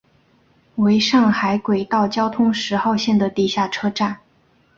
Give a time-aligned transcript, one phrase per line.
[0.77, 4.17] 为上海轨道交通十号线的地下车站。